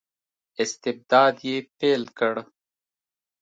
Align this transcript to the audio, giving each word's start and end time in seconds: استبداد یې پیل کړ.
استبداد 0.61 1.35
یې 1.47 1.57
پیل 1.77 2.03
کړ. 2.17 2.35